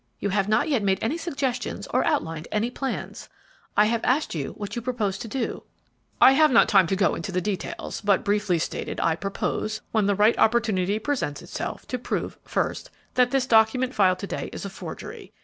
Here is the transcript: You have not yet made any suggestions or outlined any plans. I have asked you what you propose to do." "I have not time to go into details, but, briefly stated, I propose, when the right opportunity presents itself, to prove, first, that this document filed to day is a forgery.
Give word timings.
You 0.19 0.29
have 0.29 0.47
not 0.49 0.67
yet 0.67 0.81
made 0.81 0.97
any 1.03 1.15
suggestions 1.15 1.85
or 1.93 2.03
outlined 2.03 2.47
any 2.51 2.71
plans. 2.71 3.29
I 3.77 3.85
have 3.85 4.03
asked 4.03 4.33
you 4.33 4.53
what 4.53 4.75
you 4.75 4.81
propose 4.81 5.19
to 5.19 5.27
do." 5.27 5.61
"I 6.19 6.31
have 6.31 6.49
not 6.51 6.67
time 6.67 6.87
to 6.87 6.95
go 6.95 7.13
into 7.13 7.31
details, 7.39 8.01
but, 8.03 8.23
briefly 8.23 8.57
stated, 8.57 8.99
I 8.99 9.15
propose, 9.15 9.81
when 9.91 10.07
the 10.07 10.15
right 10.15 10.35
opportunity 10.39 10.97
presents 10.97 11.43
itself, 11.43 11.85
to 11.89 11.99
prove, 11.99 12.39
first, 12.43 12.89
that 13.13 13.29
this 13.29 13.45
document 13.45 13.93
filed 13.93 14.17
to 14.17 14.25
day 14.25 14.49
is 14.51 14.65
a 14.65 14.71
forgery. 14.71 15.33